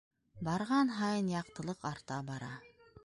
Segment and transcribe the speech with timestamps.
[0.47, 2.49] Барған һайын яҡтылыҡ арта бара.